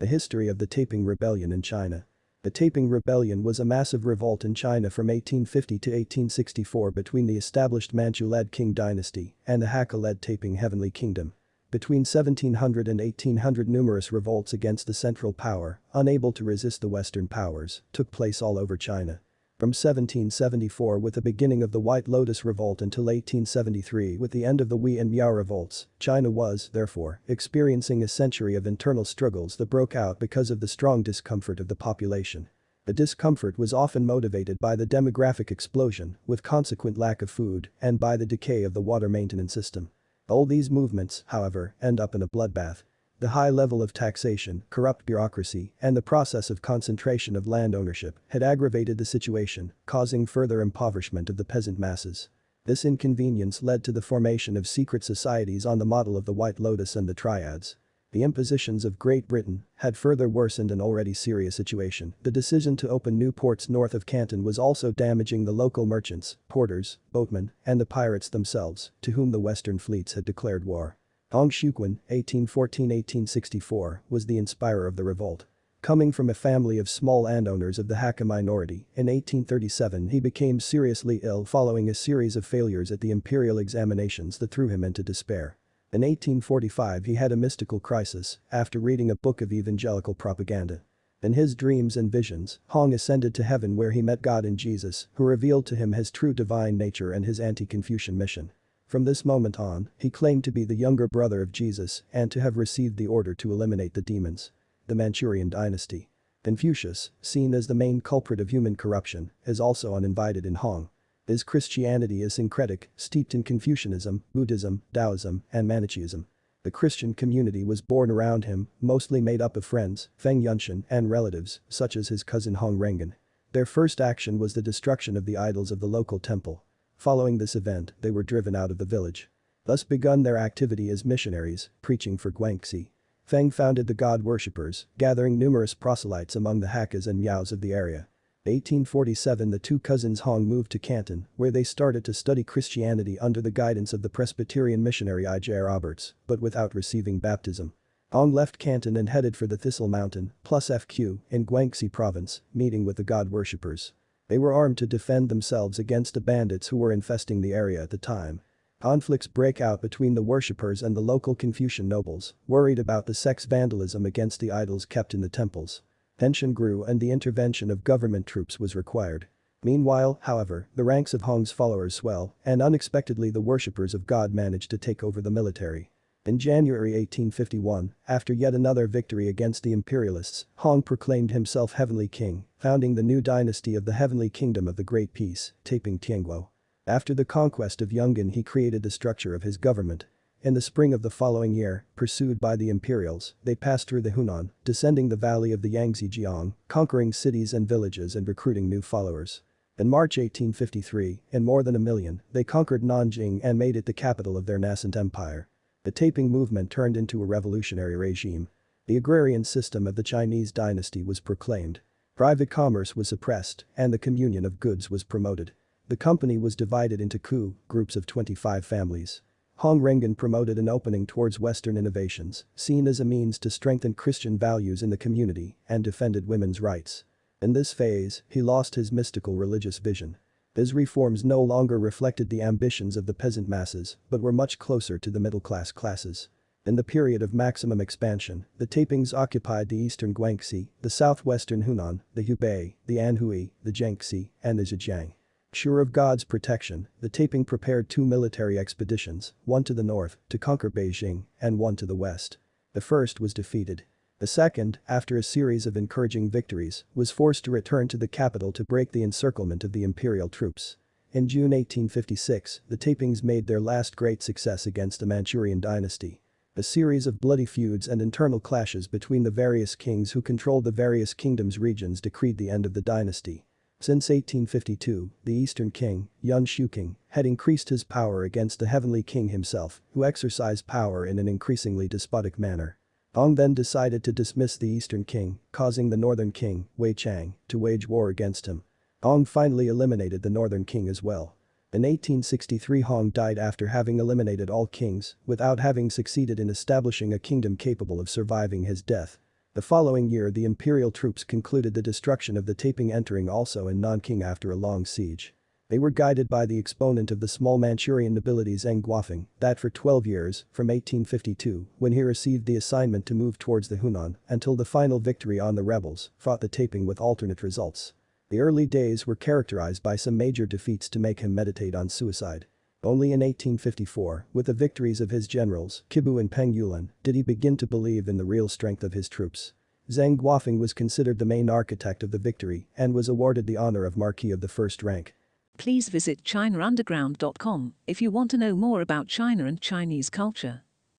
[0.00, 2.04] The history of the Taiping Rebellion in China.
[2.42, 7.36] The Taiping Rebellion was a massive revolt in China from 1850 to 1864 between the
[7.36, 11.32] established Manchu-led Qing dynasty and the Hakka-led Taiping Heavenly Kingdom.
[11.70, 17.28] Between 1700 and 1800 numerous revolts against the central power, unable to resist the Western
[17.28, 19.20] powers, took place all over China.
[19.60, 24.60] From 1774 with the beginning of the White Lotus Revolt until 1873 with the end
[24.60, 29.54] of the Wei and Miao revolts, China was, therefore, experiencing a century of internal struggles
[29.56, 32.48] that broke out because of the strong discomfort of the population.
[32.86, 38.00] The discomfort was often motivated by the demographic explosion, with consequent lack of food, and
[38.00, 39.92] by the decay of the water maintenance system.
[40.28, 42.82] All these movements, however, end up in a bloodbath.
[43.20, 48.18] The high level of taxation, corrupt bureaucracy, and the process of concentration of land ownership
[48.28, 52.28] had aggravated the situation, causing further impoverishment of the peasant masses.
[52.66, 56.58] This inconvenience led to the formation of secret societies on the model of the White
[56.58, 57.76] Lotus and the Triads.
[58.12, 62.14] The impositions of Great Britain had further worsened an already serious situation.
[62.22, 66.36] The decision to open new ports north of Canton was also damaging the local merchants,
[66.48, 70.96] porters, boatmen, and the pirates themselves, to whom the Western fleets had declared war.
[71.34, 75.46] Hong Xiuquan, 1814-1864, was the inspirer of the revolt.
[75.82, 80.60] Coming from a family of small landowners of the Hakka minority, in 1837 he became
[80.60, 85.02] seriously ill following a series of failures at the imperial examinations that threw him into
[85.02, 85.56] despair.
[85.92, 90.82] In 1845 he had a mystical crisis after reading a book of evangelical propaganda.
[91.20, 95.08] In his dreams and visions, Hong ascended to heaven where he met God and Jesus,
[95.14, 98.52] who revealed to him his true divine nature and his anti-Confucian mission.
[98.86, 102.40] From this moment on, he claimed to be the younger brother of Jesus and to
[102.40, 104.52] have received the order to eliminate the demons.
[104.86, 106.10] The Manchurian dynasty.
[106.44, 110.90] Confucius, seen as the main culprit of human corruption, is also uninvited in Hong.
[111.26, 116.26] His Christianity is syncretic, steeped in Confucianism, Buddhism, Taoism, and Manichaeism.
[116.64, 121.10] The Christian community was born around him, mostly made up of friends, Feng Yunshan, and
[121.10, 123.14] relatives, such as his cousin Hong Rengan.
[123.52, 126.64] Their first action was the destruction of the idols of the local temple.
[126.96, 129.28] Following this event, they were driven out of the village.
[129.66, 132.88] Thus begun their activity as missionaries, preaching for Guangxi.
[133.24, 137.72] Feng founded the god worshippers, gathering numerous proselytes among the Hakkas and Miaos of the
[137.72, 138.08] area.
[138.46, 143.40] 1847 the two cousins Hong moved to Canton, where they started to study Christianity under
[143.40, 145.54] the guidance of the Presbyterian missionary I.J.
[145.54, 147.72] Roberts, but without receiving baptism.
[148.12, 152.84] Hong left Canton and headed for the Thistle Mountain, plus FQ, in Guangxi province, meeting
[152.84, 153.94] with the god worshippers.
[154.28, 157.90] They were armed to defend themselves against the bandits who were infesting the area at
[157.90, 158.40] the time.
[158.80, 163.44] Conflicts break out between the worshippers and the local Confucian nobles, worried about the sex
[163.44, 165.82] vandalism against the idols kept in the temples.
[166.18, 169.26] Tension grew and the intervention of government troops was required.
[169.62, 174.68] Meanwhile, however, the ranks of Hong's followers swell, and unexpectedly the worshippers of God manage
[174.68, 175.90] to take over the military.
[176.26, 182.46] In January 1851, after yet another victory against the imperialists, Hong proclaimed himself Heavenly King,
[182.56, 186.48] founding the new dynasty of the Heavenly Kingdom of the Great Peace, Taiping Tianguo.
[186.86, 190.06] After the conquest of Yungan he created the structure of his government.
[190.40, 194.12] In the spring of the following year, pursued by the imperials, they passed through the
[194.12, 198.80] Hunan, descending the valley of the Yangtze Jiang, conquering cities and villages and recruiting new
[198.80, 199.42] followers.
[199.76, 203.92] In March 1853, in more than a million, they conquered Nanjing and made it the
[203.92, 205.48] capital of their nascent empire.
[205.84, 208.48] The Taiping movement turned into a revolutionary regime.
[208.86, 211.80] The agrarian system of the Chinese dynasty was proclaimed.
[212.16, 215.52] Private commerce was suppressed and the communion of goods was promoted.
[215.88, 219.20] The company was divided into ku, groups of 25 families.
[219.56, 224.38] Hong Rengan promoted an opening towards Western innovations, seen as a means to strengthen Christian
[224.38, 227.04] values in the community and defended women's rights.
[227.42, 230.16] In this phase, he lost his mystical religious vision.
[230.54, 234.98] His reforms no longer reflected the ambitions of the peasant masses, but were much closer
[234.98, 236.28] to the middle-class classes.
[236.64, 242.00] In the period of maximum expansion, the Taipings occupied the eastern Guangxi, the southwestern Hunan,
[242.14, 245.12] the Hubei, the Anhui, the Jiangxi, and the Zhejiang.
[245.52, 250.38] Sure of God's protection, the Taiping prepared two military expeditions, one to the north, to
[250.38, 252.38] conquer Beijing, and one to the west.
[252.72, 253.84] The first was defeated,
[254.20, 258.52] the second, after a series of encouraging victories, was forced to return to the capital
[258.52, 260.76] to break the encirclement of the imperial troops.
[261.12, 266.20] In June 1856, the Taipings made their last great success against the Manchurian dynasty.
[266.56, 270.70] A series of bloody feuds and internal clashes between the various kings who controlled the
[270.70, 273.44] various kingdoms regions decreed the end of the dynasty.
[273.80, 279.28] Since 1852, the Eastern King, Yang Xiuqing, had increased his power against the Heavenly King
[279.28, 282.78] himself, who exercised power in an increasingly despotic manner.
[283.14, 287.58] Hong then decided to dismiss the eastern king, causing the northern king, Wei Chang, to
[287.58, 288.64] wage war against him.
[289.04, 291.36] Hong finally eliminated the northern king as well.
[291.72, 297.18] In 1863 Hong died after having eliminated all kings, without having succeeded in establishing a
[297.18, 299.18] kingdom capable of surviving his death.
[299.54, 303.80] The following year the imperial troops concluded the destruction of the Taiping entering also in
[303.80, 305.34] Nanking after a long siege.
[305.70, 309.70] They were guided by the exponent of the small Manchurian nobility Zeng Guofan, that for
[309.70, 314.56] 12 years, from 1852, when he received the assignment to move towards the Hunan, until
[314.56, 317.94] the final victory on the rebels, fought the Taiping with alternate results.
[318.28, 322.46] The early days were characterized by some major defeats to make him meditate on suicide.
[322.82, 327.22] Only in 1854, with the victories of his generals, Kibu and Peng Yulin, did he
[327.22, 329.54] begin to believe in the real strength of his troops.
[329.90, 333.86] Zeng Guofan was considered the main architect of the victory and was awarded the honor
[333.86, 335.14] of Marquis of the First Rank.
[335.56, 340.62] Please visit ChinaUnderground.com if you want to know more about China and Chinese culture.